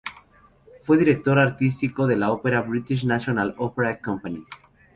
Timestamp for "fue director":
0.81-1.37